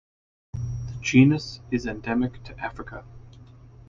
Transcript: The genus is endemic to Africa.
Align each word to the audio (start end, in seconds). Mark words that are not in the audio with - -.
The 0.53 0.95
genus 1.01 1.59
is 1.69 1.85
endemic 1.85 2.41
to 2.45 2.59
Africa. 2.59 3.05